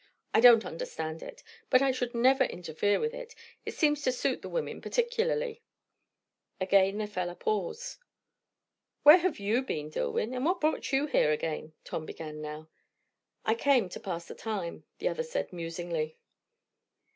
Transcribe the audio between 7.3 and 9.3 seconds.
pause. "Where